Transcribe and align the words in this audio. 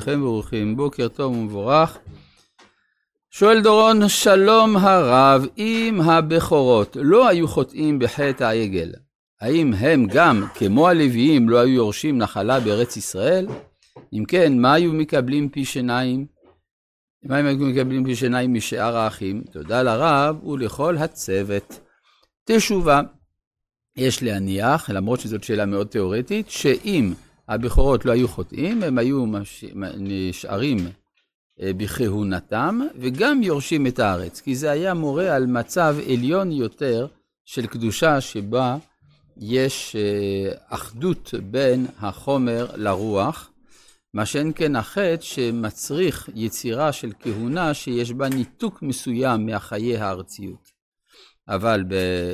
ברוכים, 0.00 0.76
בוקר 0.76 1.08
טוב 1.08 1.36
ומבורך. 1.36 1.98
שואל 3.30 3.62
דורון, 3.62 4.08
שלום 4.08 4.76
הרב, 4.76 5.46
אם 5.58 6.00
הבכורות 6.04 6.96
לא 7.00 7.28
היו 7.28 7.48
חוטאים 7.48 7.98
בחטא 7.98 8.44
העגל, 8.44 8.92
האם 9.40 9.72
הם 9.72 10.06
גם, 10.06 10.46
כמו 10.54 10.88
הלוויים, 10.88 11.48
לא 11.48 11.58
היו 11.58 11.74
יורשים 11.74 12.18
נחלה 12.18 12.60
בארץ 12.60 12.96
ישראל? 12.96 13.46
אם 14.12 14.24
כן, 14.28 14.58
מה 14.58 14.74
היו 14.74 14.92
מקבלים 14.92 15.48
פי 15.48 15.64
שיניים? 15.64 16.26
מה 17.22 17.36
הם 17.36 17.46
היו 17.46 17.58
מקבלים 17.58 18.04
פי 18.04 18.16
שיניים 18.16 18.54
משאר 18.54 18.96
האחים? 18.96 19.42
תודה 19.52 19.82
לרב 19.82 20.44
ולכל 20.44 20.96
הצוות. 20.96 21.80
תשובה, 22.44 23.00
יש 23.96 24.22
להניח, 24.22 24.90
למרות 24.90 25.20
שזאת 25.20 25.44
שאלה 25.44 25.66
מאוד 25.66 25.86
תיאורטית, 25.86 26.50
שאם 26.50 27.12
הבכורות 27.48 28.04
לא 28.04 28.12
היו 28.12 28.28
חוטאים, 28.28 28.82
הם 28.82 28.98
היו 28.98 29.26
מש... 29.26 29.64
נשארים 29.98 30.78
אה, 31.60 31.70
בכהונתם, 31.76 32.80
וגם 33.00 33.42
יורשים 33.42 33.86
את 33.86 33.98
הארץ, 33.98 34.40
כי 34.40 34.56
זה 34.56 34.70
היה 34.70 34.94
מורה 34.94 35.34
על 35.34 35.46
מצב 35.46 35.96
עליון 36.06 36.52
יותר 36.52 37.06
של 37.44 37.66
קדושה 37.66 38.20
שבה 38.20 38.76
יש 39.36 39.96
אה, 39.96 40.52
אחדות 40.68 41.34
בין 41.50 41.86
החומר 41.98 42.66
לרוח, 42.76 43.50
מה 44.14 44.26
שאין 44.26 44.52
כן 44.54 44.76
החטא 44.76 45.16
שמצריך 45.20 46.28
יצירה 46.34 46.92
של 46.92 47.12
כהונה 47.20 47.74
שיש 47.74 48.12
בה 48.12 48.28
ניתוק 48.28 48.82
מסוים 48.82 49.46
מהחיי 49.46 49.96
הארציות. 49.96 50.76
אבל 51.48 51.84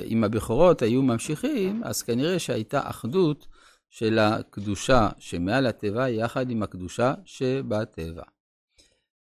אם 0.07 0.24
הבכורות 0.24 0.83
היו 0.83 1.02
ממשיכים, 1.02 1.83
אז 1.85 2.02
כנראה 2.02 2.38
שהייתה 2.38 2.80
אחדות 2.85 3.47
של 3.92 4.19
הקדושה 4.19 5.09
שמעל 5.19 5.66
הטבע 5.66 6.09
יחד 6.09 6.51
עם 6.51 6.62
הקדושה 6.62 7.14
שבטבע. 7.24 8.23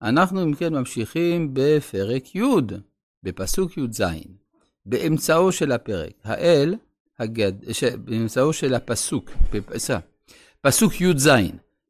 אנחנו 0.02 0.44
אם 0.44 0.54
כן 0.54 0.74
ממשיכים 0.74 1.50
בפרק 1.54 2.36
י', 2.36 2.42
בפסוק 3.24 3.78
י"ז, 3.78 4.02
באמצעו 4.86 5.52
של 5.52 5.72
הפרק, 5.72 6.14
האל, 6.24 6.76
הגד, 7.20 7.72
ש... 7.72 7.84
באמצעו 7.84 8.54
של 8.54 8.74
הפסוק, 8.74 9.32
בפס... 9.54 9.90
פסוק 10.62 11.02
י"ז, 11.02 11.30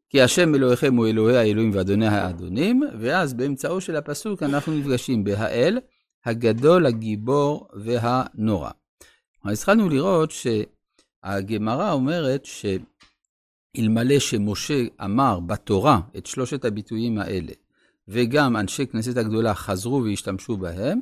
כי 0.09 0.21
השם 0.21 0.55
אלוהיכם 0.55 0.95
הוא 0.95 1.07
אלוהי 1.07 1.37
האלוהים 1.37 1.71
ואדוני 1.73 2.07
האדונים, 2.07 2.83
ואז 2.99 3.33
באמצעו 3.33 3.81
של 3.81 3.95
הפסוק 3.95 4.43
אנחנו 4.43 4.73
נפגשים 4.73 5.23
בהאל, 5.23 5.79
הגדול, 6.25 6.85
הגיבור 6.85 7.67
והנורא. 7.73 8.71
אז 9.43 9.57
התחלנו 9.57 9.89
לראות 9.89 10.31
ש... 10.31 10.47
הגמרא 11.23 11.91
אומרת 11.91 12.45
שאלמלא 12.45 14.19
שמשה 14.19 14.83
אמר 15.03 15.39
בתורה 15.39 15.99
את 16.17 16.25
שלושת 16.25 16.65
הביטויים 16.65 17.17
האלה, 17.17 17.53
וגם 18.07 18.57
אנשי 18.57 18.87
כנסת 18.87 19.17
הגדולה 19.17 19.55
חזרו 19.55 20.03
והשתמשו 20.03 20.57
בהם, 20.57 20.99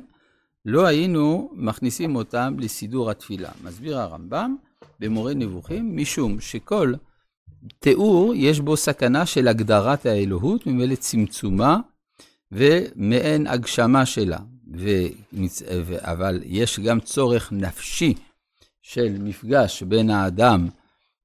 לא 0.64 0.86
היינו 0.86 1.50
מכניסים 1.54 2.16
אותם 2.16 2.56
לסידור 2.58 3.10
התפילה. 3.10 3.50
מסביר 3.64 3.98
הרמב"ם 3.98 4.56
במורה 5.00 5.34
נבוכים, 5.34 5.96
משום 5.96 6.40
שכל 6.40 6.94
תיאור 7.78 8.34
יש 8.36 8.60
בו 8.60 8.76
סכנה 8.76 9.26
של 9.26 9.48
הגדרת 9.48 10.06
האלוהות, 10.06 10.66
ממילא 10.66 10.94
צמצומה 10.94 11.80
ומעין 12.52 13.46
הגשמה 13.46 14.06
שלה. 14.06 14.38
ו... 14.76 14.88
אבל 15.98 16.40
יש 16.44 16.80
גם 16.80 17.00
צורך 17.00 17.52
נפשי 17.52 18.14
של 18.88 19.16
מפגש 19.20 19.82
בין 19.82 20.10
האדם 20.10 20.68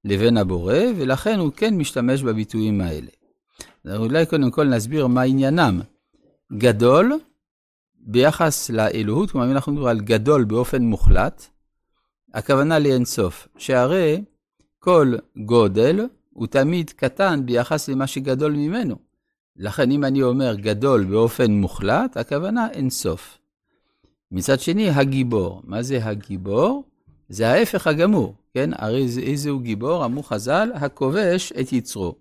לבין 0.04 0.36
הבורא, 0.36 0.78
ולכן 0.96 1.38
הוא 1.38 1.52
כן 1.56 1.74
משתמש 1.74 2.22
בביטויים 2.22 2.80
האלה. 2.80 3.10
אולי 3.96 4.26
קודם 4.26 4.50
כל 4.50 4.64
נסביר 4.64 5.06
מה 5.06 5.22
עניינם. 5.22 5.80
גדול, 6.52 7.12
ביחס 8.00 8.70
לאלוהות, 8.70 9.30
כלומר, 9.30 9.46
אם 9.46 9.52
אנחנו 9.52 9.72
מדברים 9.72 9.90
על 9.90 10.00
גדול 10.00 10.44
באופן 10.44 10.82
מוחלט, 10.82 11.46
הכוונה 12.34 12.78
לאינסוף, 12.78 13.48
שהרי 13.58 14.24
כל 14.78 15.14
גודל 15.36 16.06
הוא 16.30 16.46
תמיד 16.46 16.90
קטן 16.90 17.46
ביחס 17.46 17.88
למה 17.88 18.06
שגדול 18.06 18.52
ממנו. 18.52 18.96
לכן 19.56 19.90
אם 19.90 20.04
אני 20.04 20.22
אומר 20.22 20.54
גדול 20.54 21.04
באופן 21.04 21.52
מוחלט, 21.52 22.16
הכוונה 22.16 22.68
אינסוף. 22.72 23.38
מצד 24.30 24.60
שני, 24.60 24.90
הגיבור. 24.90 25.62
מה 25.64 25.82
זה 25.82 26.04
הגיבור? 26.04 26.93
זה 27.28 27.48
ההפך 27.48 27.86
הגמור, 27.86 28.34
כן? 28.54 28.70
הרי 28.72 29.08
זה, 29.08 29.20
איזה 29.20 29.50
הוא 29.50 29.62
גיבור, 29.62 30.04
אמרו 30.04 30.22
חז"ל, 30.22 30.70
הכובש 30.74 31.52
את 31.52 31.72
יצרו. 31.72 32.14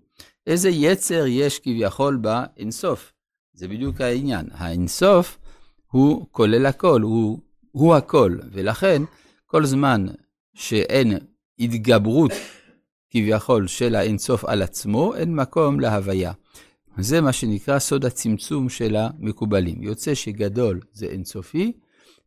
איזה 0.47 0.69
יצר 0.69 1.25
יש 1.27 1.59
כביכול 1.59 2.15
באינסוף? 2.15 3.13
זה 3.53 3.67
בדיוק 3.67 4.01
העניין. 4.01 4.45
האינסוף 4.51 5.37
הוא 5.91 6.25
כולל 6.31 6.65
הכל, 6.65 7.01
הוא, 7.01 7.39
הוא 7.71 7.95
הכל, 7.95 8.37
ולכן 8.51 9.01
כל 9.45 9.65
זמן 9.65 10.05
שאין 10.53 11.17
התגברות 11.59 12.31
כביכול 13.09 13.67
של 13.67 13.95
האינסוף 13.95 14.45
על 14.45 14.61
עצמו, 14.61 15.15
אין 15.15 15.35
מקום 15.35 15.79
להוויה. 15.79 16.31
זה 16.97 17.21
מה 17.21 17.33
שנקרא 17.33 17.79
סוד 17.79 18.05
הצמצום 18.05 18.69
של 18.69 18.95
המקובלים. 18.95 19.83
יוצא 19.83 20.15
שגדול 20.15 20.79
זה 20.93 21.05
אינסופי, 21.05 21.71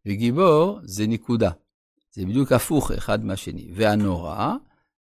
וגיבור 0.06 0.78
זה 0.82 1.06
נקודה. 1.06 1.50
זה 2.16 2.26
בדיוק 2.26 2.52
הפוך 2.52 2.92
אחד 2.92 3.24
מהשני. 3.24 3.68
והנורא, 3.74 4.54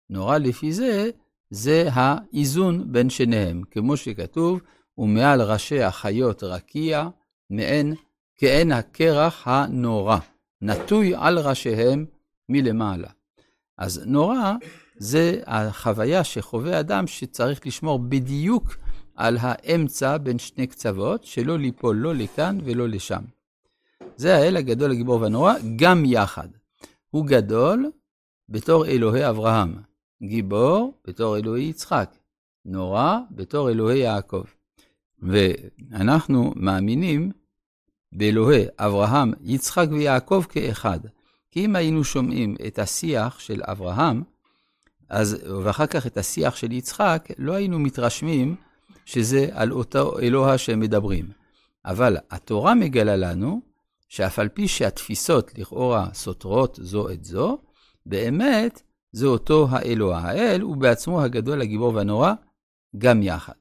נורא 0.10 0.38
לפי 0.38 0.74
זה, 0.74 1.10
זה 1.50 1.90
האיזון 1.92 2.92
בין 2.92 3.10
שניהם. 3.10 3.62
כמו 3.72 3.98
שכתוב, 3.98 4.60
ומעל 4.98 5.42
ראשי 5.42 5.82
החיות 5.82 6.44
רקיע, 6.44 7.08
מעין, 7.50 7.96
כעין 8.38 8.72
הקרח 8.72 9.48
הנורא, 9.48 10.18
נטוי 10.62 11.14
על 11.16 11.40
ראשיהם 11.40 12.06
מלמעלה. 12.50 13.10
אז 13.78 14.02
נורא 14.06 14.54
זה 14.98 15.42
החוויה 15.46 16.24
שחווה 16.24 16.80
אדם 16.80 17.08
שצריך 17.08 17.68
לשמור 17.68 18.00
בדיוק 18.00 18.76
על 19.16 19.38
האמצע 19.42 20.18
בין 20.18 20.40
שני 20.40 20.68
קצוות, 20.68 21.24
שלא 21.24 21.58
ליפול 21.58 21.96
לא 21.96 22.16
לכאן 22.16 22.58
ולא 22.64 22.90
לשם. 22.90 23.22
זה 24.18 24.36
האל 24.36 24.58
הגדול, 24.58 24.92
הגיבור 24.92 25.22
והנורא, 25.22 25.54
גם 25.76 26.06
יחד. 26.06 26.48
הוא 27.16 27.26
גדול 27.26 27.92
בתור 28.50 28.86
אלוהי 28.86 29.30
אברהם, 29.30 29.76
גיבור 30.24 30.94
בתור 31.08 31.38
אלוהי 31.38 31.64
יצחק, 31.64 32.16
נורא 32.66 33.20
בתור 33.32 33.70
אלוהי 33.70 34.00
יעקב. 34.00 34.44
ואנחנו 35.20 36.54
מאמינים 36.56 37.32
באלוהי 38.12 38.66
אברהם, 38.78 39.34
יצחק 39.42 39.88
ויעקב 39.92 40.44
כאחד. 40.50 41.00
כי 41.52 41.66
אם 41.66 41.76
היינו 41.76 42.04
שומעים 42.04 42.56
את 42.68 42.80
השיח 42.80 43.40
של 43.40 43.62
אברהם, 43.64 44.24
אז, 45.10 45.38
ואחר 45.64 45.88
כך 45.88 46.08
את 46.08 46.18
השיח 46.18 46.56
של 46.56 46.72
יצחק, 46.72 47.30
לא 47.38 47.54
היינו 47.54 47.80
מתרשמים 47.80 48.56
שזה 49.06 49.48
על 49.52 49.72
אותו 49.72 50.20
אלוה 50.20 50.56
מדברים. 50.78 51.26
אבל 51.86 52.18
התורה 52.32 52.76
מגלה 52.76 53.16
לנו 53.16 53.75
שאף 54.08 54.40
על 54.40 54.50
פי 54.50 54.68
שהתפיסות 54.68 55.58
לכאורה 55.58 56.14
סותרות 56.14 56.80
זו 56.82 57.10
את 57.10 57.24
זו, 57.24 57.58
באמת 58.06 58.82
זה 59.12 59.26
אותו 59.26 59.68
האלוה. 59.70 60.20
האל 60.20 60.62
הוא 60.62 60.78
בעצמו 60.78 61.22
הגדול, 61.22 61.62
הגיבור 61.62 61.94
והנורא, 61.94 62.34
גם 62.98 63.24
יחד. 63.24 63.54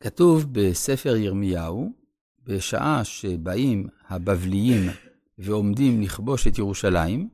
כתוב 0.00 0.46
בספר 0.52 1.16
ירמיהו, 1.16 1.92
בשעה 2.42 3.04
שבאים 3.04 3.88
הבבליים 4.08 4.90
ועומדים 5.38 6.02
לכבוש 6.02 6.46
את 6.46 6.58
ירושלים, 6.58 7.28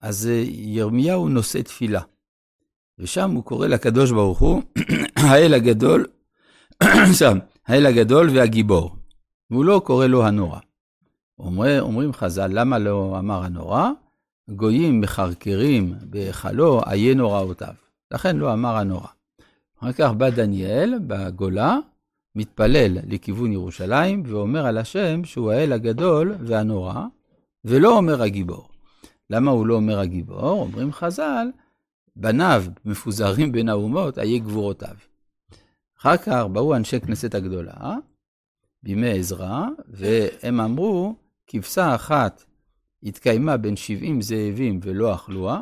אז 0.00 0.30
ירמיהו 0.50 1.28
נושא 1.28 1.62
תפילה. 1.62 2.00
ושם 2.98 3.30
הוא 3.30 3.44
קורא 3.44 3.66
לקדוש 3.66 4.10
ברוך 4.10 4.38
הוא, 4.38 4.62
האל 5.30 5.54
הגדול, 5.54 6.06
שם, 7.18 7.38
האל 7.66 7.86
הגדול 7.86 8.30
והגיבור. 8.30 8.99
והוא 9.50 9.64
לא 9.64 9.82
קורא 9.84 10.06
לו 10.06 10.26
הנורא. 10.26 10.58
אומר, 11.38 11.82
אומרים 11.82 12.12
חז"ל, 12.12 12.50
למה 12.52 12.78
לא 12.78 13.18
אמר 13.18 13.44
הנורא? 13.44 13.90
גויים 14.50 15.00
מחרקרים 15.00 15.94
בהיכלו, 16.02 16.80
איה 16.90 17.14
נוראותיו. 17.14 17.74
לכן 18.10 18.36
לא 18.36 18.52
אמר 18.52 18.76
הנורא. 18.76 19.06
אחר 19.78 19.92
כך 19.92 20.10
בא 20.10 20.30
דניאל 20.30 20.94
בגולה, 21.06 21.78
מתפלל 22.34 22.98
לכיוון 23.08 23.52
ירושלים, 23.52 24.22
ואומר 24.26 24.66
על 24.66 24.78
השם 24.78 25.24
שהוא 25.24 25.52
האל 25.52 25.72
הגדול 25.72 26.34
והנורא, 26.40 27.04
ולא 27.64 27.96
אומר 27.96 28.22
הגיבור. 28.22 28.68
למה 29.30 29.50
הוא 29.50 29.66
לא 29.66 29.74
אומר 29.74 29.98
הגיבור? 29.98 30.60
אומרים 30.60 30.92
חז"ל, 30.92 31.48
בניו 32.16 32.64
מפוזרים 32.84 33.52
בין 33.52 33.68
האומות, 33.68 34.18
איה 34.18 34.38
גבורותיו. 34.38 34.94
אחר 36.00 36.16
כך 36.16 36.44
באו 36.52 36.76
אנשי 36.76 37.00
כנסת 37.00 37.34
הגדולה, 37.34 37.96
בימי 38.82 39.10
עזרא, 39.10 39.66
והם 39.88 40.60
אמרו, 40.60 41.14
כבשה 41.46 41.94
אחת 41.94 42.44
התקיימה 43.02 43.56
בין 43.56 43.76
70 43.76 44.22
זאבים 44.22 44.80
ולא 44.82 45.14
אכלוה, 45.14 45.60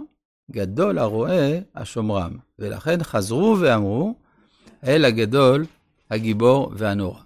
גדול 0.50 0.99
הרועה 0.99 1.59
השומרם. 1.75 2.37
ולכן 2.59 3.03
חזרו 3.03 3.56
ואמרו, 3.61 4.15
האל 4.82 5.05
הגדול, 5.05 5.65
הגיבור 6.11 6.73
והנורא. 6.76 7.20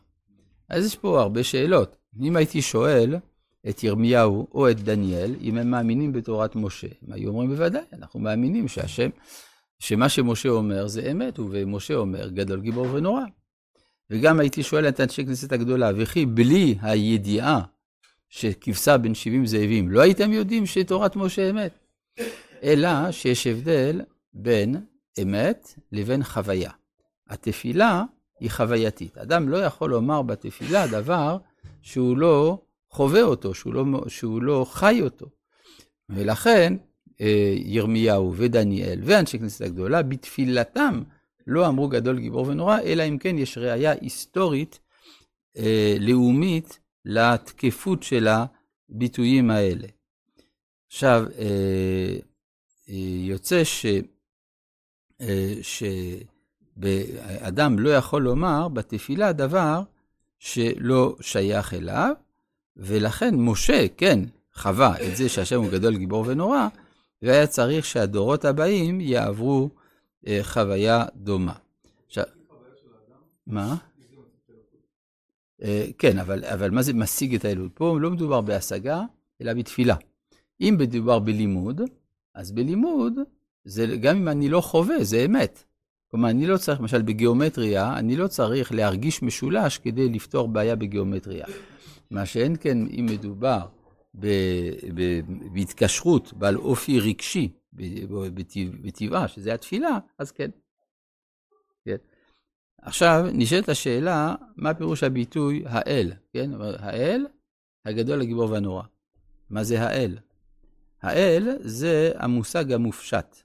אז 0.69 0.87
יש 0.87 0.97
פה 0.97 1.21
הרבה 1.21 1.45
שאלות. 1.45 1.97
אם 2.21 2.37
הייתי 2.37 2.63
שואל 2.63 3.17
את 3.69 3.85
ירמיהו 3.85 4.49
או 4.55 4.71
את 4.71 4.81
דניאל, 4.81 5.35
אם 5.41 5.59
הם 5.59 5.71
מאמינים 5.71 6.13
בתורת 6.13 6.57
משה, 6.57 6.87
הם 7.07 7.13
היו 7.13 7.29
אומרים 7.29 7.51
בוודאי, 7.51 7.83
אנחנו 7.93 8.21
מאמינים 8.21 8.69
שהשם, 8.69 9.11
שמה 9.79 10.09
שמשה 10.09 10.49
אומר 10.49 10.87
זה 10.87 11.11
אמת, 11.11 11.39
ומשה 11.39 11.95
אומר 11.95 12.29
גדול 12.29 12.61
גיבור 12.61 12.87
ונורא. 12.93 13.23
וגם 14.11 14.41
הייתי 14.41 14.63
שואל 14.63 14.89
את 14.89 15.01
אנשי 15.01 15.25
כנסת 15.27 15.53
הגדולה, 15.53 15.91
וכי 15.97 16.27
בלי 16.27 16.75
הידיעה 16.83 17.63
שכבשה 18.29 18.99
בין 18.99 19.15
70 19.15 19.47
זאבים, 19.47 19.91
לא 19.91 20.01
הייתם 20.01 20.33
יודעים 20.33 20.67
שתורת 20.67 21.17
משה 21.17 21.51
אמת? 21.51 21.79
אלא 22.63 23.13
שיש 23.13 23.47
הבדל 23.47 24.01
בין 24.35 24.77
אמת 25.23 25.75
לבין 25.93 26.25
חוויה. 26.25 26.71
התפילה 27.29 28.05
היא 28.41 28.51
חווייתית. 28.51 29.19
אדם 29.19 29.49
לא 29.49 29.57
יכול 29.57 29.91
לומר 29.91 30.23
בתפילה 30.23 30.87
דבר 30.87 31.39
שהוא 31.83 32.17
לא 32.17 32.63
חווה 32.91 33.23
אותו, 33.23 33.55
שהוא 33.55 33.75
לא, 33.75 33.85
שהוא 34.09 34.43
לא 34.43 34.67
חי 34.71 35.01
אותו. 35.03 35.27
ולכן 36.09 36.77
אה, 37.21 37.55
ירמיהו 37.57 38.35
ודניאל 38.37 39.01
ואנשי 39.05 39.39
כנסת 39.39 39.61
הגדולה, 39.61 40.03
בתפילתם 40.03 41.03
לא 41.47 41.69
אמרו 41.69 41.89
גדול 41.89 42.19
גיבור 42.19 42.47
ונורא, 42.47 42.79
אלא 42.79 43.03
אם 43.03 43.19
כן 43.19 43.39
יש 43.39 43.59
ראייה 43.59 43.93
היסטורית, 44.01 44.79
אה, 45.57 45.97
לאומית, 46.01 46.79
לתקפות 47.05 48.03
של 48.03 48.29
הביטויים 48.29 49.51
האלה. 49.51 49.87
עכשיו, 50.87 51.25
אה, 51.39 52.17
יוצא 53.27 53.65
ש... 53.65 53.87
שאדם 55.63 57.79
לא 57.79 57.91
יכול 57.91 58.23
לומר 58.23 58.69
בתפילה 58.69 59.33
דבר 59.33 59.83
שלא 60.39 61.17
שייך 61.21 61.75
אליו, 61.75 62.13
ולכן 62.77 63.35
משה, 63.35 63.87
כן, 63.97 64.21
חווה 64.55 64.95
את 65.07 65.17
זה 65.17 65.29
שהשם 65.29 65.63
הוא 65.63 65.71
גדול, 65.71 65.97
גיבור 65.97 66.25
ונורא, 66.27 66.69
והיה 67.23 67.47
צריך 67.47 67.85
שהדורות 67.85 68.45
הבאים 68.45 69.01
יעברו 69.01 69.71
אה, 69.75 69.82
חוויה 70.43 71.05
דומה. 71.17 71.53
עכשיו, 72.07 72.25
מה? 73.47 73.77
אה, 75.63 75.87
כן, 75.99 76.19
אבל, 76.19 76.45
אבל 76.45 76.71
מה 76.71 76.83
זה 76.83 76.95
משיג 76.95 77.35
את 77.35 77.45
האלוהות? 77.45 77.73
פה 77.75 77.99
לא 78.01 78.11
מדובר 78.11 78.41
בהשגה, 78.41 79.03
אלא 79.41 79.55
בתפילה. 79.55 79.97
אם 80.61 80.77
מדובר 80.79 81.19
בלימוד, 81.19 81.81
אז 82.35 82.53
בלימוד, 82.53 83.15
זה, 83.65 83.87
גם 83.87 84.17
אם 84.17 84.29
אני 84.29 84.49
לא 84.49 84.61
חווה, 84.61 85.05
זה 85.05 85.25
אמת. 85.25 85.65
כלומר, 86.11 86.31
אני 86.31 86.47
לא 86.47 86.57
צריך, 86.57 86.81
למשל 86.81 87.03
בגיאומטריה, 87.03 87.99
אני 87.99 88.17
לא 88.17 88.27
צריך 88.27 88.73
להרגיש 88.73 89.23
משולש 89.23 89.79
כדי 89.79 90.09
לפתור 90.09 90.49
בעיה 90.49 90.77
בגיאומטריה. 90.77 91.47
מה 92.11 92.27
שאין 92.27 92.57
כן, 92.61 92.79
אם 92.79 93.07
מדובר 93.11 93.61
בהתקשרות 95.53 96.33
בעל 96.33 96.57
אופי 96.57 97.01
רגשי, 97.01 97.49
בטבעה, 97.73 99.29
שזה 99.29 99.55
התפילה, 99.55 99.99
אז 100.19 100.33
כן. 100.33 100.51
כן. 101.85 101.97
עכשיו, 102.83 103.25
נשאלת 103.33 103.69
השאלה, 103.69 104.35
מה 104.57 104.75
פירוש 104.75 105.03
הביטוי 105.03 105.63
האל, 105.67 106.13
כן? 106.33 106.51
האל, 106.79 107.27
הגדול, 107.85 108.21
הגיבור 108.21 108.51
והנורא. 108.51 108.83
מה 109.51 109.65
זה 109.65 109.83
האל? 109.83 110.19
האל 111.03 111.49
זה 111.61 112.13
המושג 112.17 112.73
המופשט, 112.73 113.37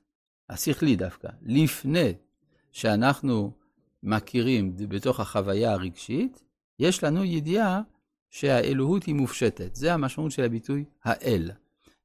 השכלי 0.49 0.95
דווקא. 0.95 1.29
לפני 1.41 2.13
שאנחנו 2.71 3.51
מכירים 4.03 4.75
בתוך 4.89 5.19
החוויה 5.19 5.71
הרגשית, 5.73 6.43
יש 6.79 7.03
לנו 7.03 7.23
ידיעה 7.23 7.81
שהאלוהות 8.29 9.03
היא 9.03 9.15
מופשטת. 9.15 9.75
זה 9.75 9.93
המשמעות 9.93 10.31
של 10.31 10.43
הביטוי 10.43 10.85
האל. 11.03 11.51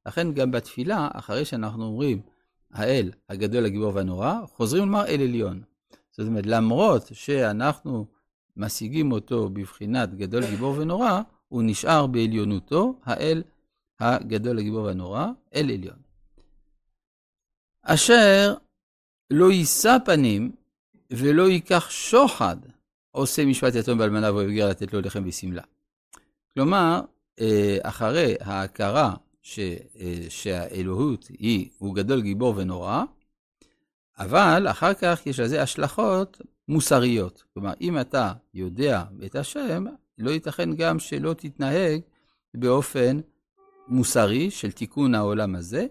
לכן 0.05 0.33
גם 0.33 0.51
בתפילה, 0.51 1.07
אחרי 1.13 1.45
שאנחנו 1.45 1.85
אומרים 1.85 2.21
האל 2.73 3.11
הגדול, 3.29 3.65
הגיבור 3.65 3.95
והנורא, 3.95 4.39
חוזרים 4.45 4.83
לומר 4.83 5.05
אל 5.05 5.21
עליון. 5.21 5.63
זאת 6.11 6.27
אומרת, 6.27 6.45
למרות 6.45 7.09
שאנחנו 7.13 8.05
משיגים 8.57 9.11
אותו 9.11 9.49
בבחינת 9.49 10.15
גדול, 10.15 10.45
גיבור 10.49 10.77
ונורא, 10.77 11.21
הוא 11.47 11.63
נשאר 11.65 12.07
בעליונותו, 12.07 12.99
האל 13.03 13.43
הגדול, 13.99 14.59
הגיבור 14.59 14.83
והנורא, 14.83 15.27
אל 15.55 15.71
עליון. 15.71 15.97
אשר 17.81 18.53
לא 19.29 19.51
יישא 19.51 19.97
פנים 20.05 20.51
ולא 21.11 21.43
ייקח 21.49 21.89
שוחד, 21.89 22.57
עושה 23.11 23.45
משפט 23.45 23.75
יתום 23.75 23.97
באלמנה 23.97 24.33
ואוהב 24.33 24.49
גר 24.49 24.69
לתת 24.69 24.93
לו 24.93 25.01
לחם 25.01 25.23
ושמלה. 25.25 25.63
כלומר, 26.53 27.01
אה, 27.39 27.77
אחרי 27.83 28.35
ההכרה 28.41 29.13
ש, 29.43 29.59
אה, 29.99 30.25
שהאלוהות 30.29 31.27
היא, 31.27 31.69
הוא 31.77 31.95
גדול, 31.95 32.21
גיבור 32.21 32.53
ונורא, 32.57 33.03
אבל 34.19 34.67
אחר 34.71 34.93
כך 34.93 35.21
יש 35.25 35.39
לזה 35.39 35.61
השלכות 35.61 36.41
מוסריות. 36.67 37.43
כלומר, 37.53 37.73
אם 37.81 37.99
אתה 37.99 38.33
יודע 38.53 39.03
את 39.25 39.35
השם, 39.35 39.85
לא 40.17 40.31
ייתכן 40.31 40.75
גם 40.75 40.99
שלא 40.99 41.33
תתנהג 41.33 42.01
באופן 42.53 43.19
מוסרי 43.87 44.51
של 44.51 44.71
תיקון 44.71 45.15
העולם 45.15 45.55
הזה, 45.55 45.85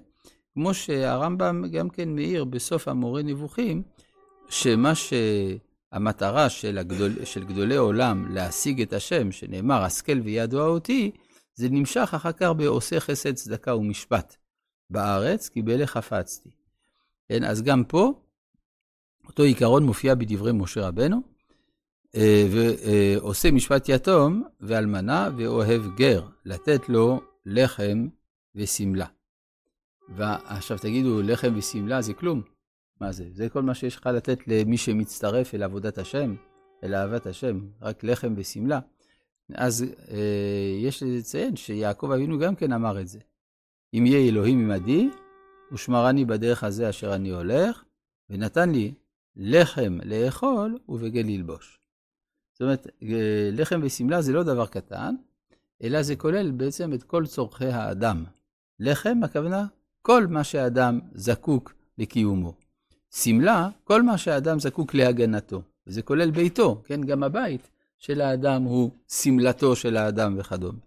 כמו 0.54 0.74
שהרמב"ם 0.74 1.64
גם 1.72 1.90
כן 1.90 2.08
מעיר 2.08 2.44
בסוף 2.44 2.88
המורה 2.88 3.22
נבוכים, 3.22 3.82
שמה 4.48 4.92
שהמטרה 4.94 6.48
של, 6.48 6.78
הגדול, 6.78 7.24
של 7.24 7.44
גדולי 7.44 7.76
עולם 7.76 8.34
להשיג 8.34 8.82
את 8.82 8.92
השם, 8.92 9.32
שנאמר, 9.32 9.82
השכל 9.82 10.20
וידוע 10.24 10.66
אותי, 10.66 11.10
זה 11.54 11.68
נמשך 11.70 12.10
אחר 12.14 12.32
כך 12.32 12.48
בעושה 12.56 13.00
חסד, 13.00 13.34
צדקה 13.34 13.76
ומשפט 13.76 14.36
בארץ, 14.90 15.48
כי 15.48 15.62
באלה 15.62 15.86
חפצתי. 15.86 16.50
כן, 17.28 17.44
אז 17.44 17.62
גם 17.62 17.84
פה, 17.84 18.12
אותו 19.26 19.42
עיקרון 19.42 19.82
מופיע 19.82 20.14
בדברי 20.14 20.52
משה 20.52 20.88
רבנו, 20.88 21.22
אה, 22.16 22.46
ועושה 22.50 23.50
משפט 23.50 23.88
יתום 23.88 24.42
ואלמנה 24.60 25.28
ואוהב 25.36 25.82
גר, 25.96 26.26
לתת 26.44 26.88
לו 26.88 27.20
לחם 27.46 28.08
ושמלה. 28.54 29.06
ועכשיו 30.16 30.78
תגידו, 30.78 31.22
לחם 31.22 31.52
ושמלה 31.56 32.02
זה 32.02 32.14
כלום. 32.14 32.42
מה 33.00 33.12
זה? 33.12 33.24
זה 33.32 33.48
כל 33.48 33.62
מה 33.62 33.74
שיש 33.74 33.96
לך 33.96 34.06
לתת 34.06 34.38
למי 34.46 34.78
שמצטרף 34.78 35.54
אל 35.54 35.62
עבודת 35.62 35.98
השם, 35.98 36.34
אל 36.84 36.94
אהבת 36.94 37.26
השם, 37.26 37.60
רק 37.80 38.04
לחם 38.04 38.34
ושמלה. 38.36 38.80
אז 39.54 39.84
אה, 40.10 40.76
יש 40.78 41.02
לציין 41.02 41.56
שיעקב 41.56 42.10
אבינו 42.10 42.38
גם 42.38 42.54
כן 42.54 42.72
אמר 42.72 43.00
את 43.00 43.08
זה. 43.08 43.18
אם 43.94 44.06
יהיה 44.06 44.28
אלוהים 44.28 44.70
עמדי, 44.70 45.08
ושמרני 45.72 46.24
בדרך 46.24 46.64
הזה 46.64 46.90
אשר 46.90 47.14
אני 47.14 47.30
הולך, 47.30 47.84
ונתן 48.30 48.70
לי 48.70 48.92
לחם 49.36 49.98
לאכול 50.04 50.78
ובגל 50.88 51.22
ללבוש. 51.26 51.78
זאת 52.52 52.62
אומרת, 52.62 52.86
אה, 53.02 53.50
לחם 53.52 53.80
ושמלה 53.82 54.22
זה 54.22 54.32
לא 54.32 54.42
דבר 54.42 54.66
קטן, 54.66 55.14
אלא 55.82 56.02
זה 56.02 56.16
כולל 56.16 56.50
בעצם 56.50 56.92
את 56.92 57.02
כל 57.02 57.26
צורכי 57.26 57.66
האדם. 57.66 58.24
לחם, 58.80 59.20
הכוונה, 59.24 59.66
כל 60.02 60.26
מה 60.26 60.44
שהאדם 60.44 61.00
זקוק 61.14 61.74
לקיומו. 61.98 62.54
שמלה, 63.14 63.68
כל 63.84 64.02
מה 64.02 64.18
שהאדם 64.18 64.60
זקוק 64.60 64.94
להגנתו. 64.94 65.62
וזה 65.86 66.02
כולל 66.02 66.30
ביתו, 66.30 66.82
כן? 66.84 67.00
גם 67.00 67.22
הבית 67.22 67.70
של 68.02 68.20
האדם 68.20 68.62
הוא 68.62 68.90
שמלתו 69.08 69.76
של 69.76 69.96
האדם 69.96 70.36
וכדומה. 70.38 70.78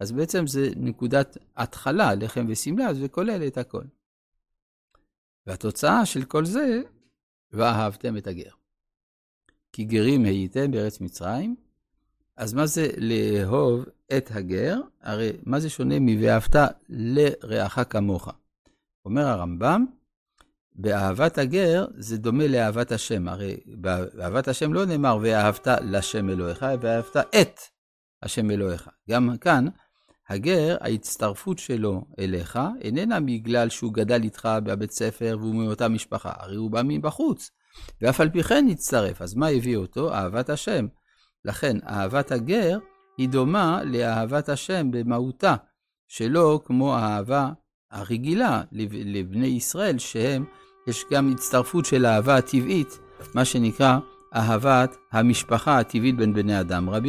אז 0.00 0.12
בעצם 0.12 0.46
זה 0.46 0.70
נקודת 0.76 1.36
התחלה, 1.56 2.14
לחם 2.14 2.46
ושמלה, 2.48 2.94
זה 2.94 3.08
כולל 3.08 3.46
את 3.46 3.58
הכל. 3.58 3.82
והתוצאה 5.46 6.06
של 6.06 6.24
כל 6.24 6.44
זה, 6.44 6.82
ואהבתם 7.52 8.16
את 8.16 8.26
הגר. 8.26 8.50
כי 9.72 9.84
גרים 9.84 10.24
הייתם 10.24 10.70
בארץ 10.70 11.00
מצרים, 11.00 11.56
אז 12.36 12.54
מה 12.54 12.66
זה 12.66 12.88
לאהוב 12.96 13.84
את 14.16 14.30
הגר? 14.30 14.80
הרי 15.00 15.32
מה 15.42 15.60
זה 15.60 15.70
שונה 15.70 15.98
מ"ואהבת 16.00 16.56
לרעך 16.88 17.78
כמוך"? 17.90 18.28
אומר 19.04 19.26
הרמב"ם, 19.26 19.86
באהבת 20.78 21.38
הגר 21.38 21.86
זה 21.98 22.18
דומה 22.18 22.46
לאהבת 22.46 22.92
השם. 22.92 23.28
הרי 23.28 23.56
באהבת 23.66 24.48
השם 24.48 24.72
לא 24.72 24.84
נאמר 24.84 25.18
ואהבת 25.22 25.68
לשם 25.82 26.30
אלוהיך, 26.30 26.66
ואהבת 26.80 27.16
את 27.16 27.60
השם 28.22 28.50
אלוהיך. 28.50 28.88
גם 29.10 29.36
כאן, 29.40 29.66
הגר, 30.28 30.76
ההצטרפות 30.80 31.58
שלו 31.58 32.04
אליך, 32.18 32.58
איננה 32.80 33.20
בגלל 33.20 33.68
שהוא 33.68 33.92
גדל 33.92 34.22
איתך 34.22 34.48
בבית 34.64 34.90
ספר 34.90 35.36
והוא 35.40 35.54
מאותה 35.54 35.88
משפחה, 35.88 36.32
הרי 36.36 36.56
הוא 36.56 36.70
בא 36.70 36.82
מבחוץ, 36.84 37.50
ואף 38.00 38.20
על 38.20 38.30
פי 38.30 38.42
כן 38.42 38.66
הצטרף. 38.70 39.22
אז 39.22 39.34
מה 39.34 39.48
הביא 39.48 39.76
אותו? 39.76 40.14
אהבת 40.14 40.50
השם. 40.50 40.86
לכן, 41.44 41.76
אהבת 41.88 42.32
הגר 42.32 42.78
היא 43.18 43.28
דומה 43.28 43.80
לאהבת 43.84 44.48
השם 44.48 44.90
במהותה, 44.90 45.54
שלא 46.08 46.60
כמו 46.64 46.96
האהבה 46.96 47.50
הרגילה 47.90 48.62
לבני 48.72 49.46
ישראל, 49.46 49.98
שהם 49.98 50.44
יש 50.86 51.04
גם 51.12 51.30
הצטרפות 51.32 51.84
של 51.84 52.06
אהבה 52.06 52.40
טבעית, 52.40 52.98
מה 53.34 53.44
שנקרא 53.44 53.98
אהבת 54.34 54.96
המשפחה 55.12 55.78
הטבעית 55.78 56.16
בין 56.16 56.34
בני 56.34 56.60
אדם. 56.60 56.90
רבי 56.90 57.04